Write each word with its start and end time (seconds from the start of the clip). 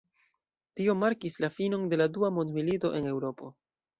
Tio 0.79 0.95
markis 1.01 1.35
la 1.43 1.51
finon 1.59 1.85
de 1.93 2.01
la 2.03 2.09
Dua 2.15 2.33
Mondmilito 2.39 2.93
en 3.01 3.13
Eŭropo. 3.13 3.53